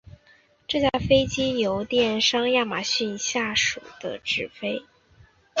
[0.67, 4.81] 这架飞机由电商亚马逊下属的执飞。